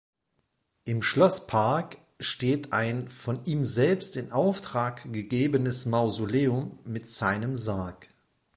Im 0.83 1.03
Schlosspark 1.03 1.95
steht 2.19 2.73
ein 2.73 3.07
von 3.07 3.45
ihm 3.45 3.63
selbst 3.65 4.15
in 4.17 4.31
Auftrag 4.31 5.03
gegebenes 5.13 5.85
Mausoleum 5.85 6.79
mit 6.85 7.07
seinem 7.07 7.55
Sarg. 7.55 8.09